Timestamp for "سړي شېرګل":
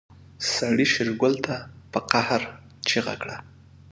0.53-1.33